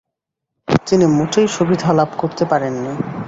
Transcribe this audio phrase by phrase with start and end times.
[0.87, 2.93] তিনি মোটেই সুবিধে লাভ করতে পারেননি।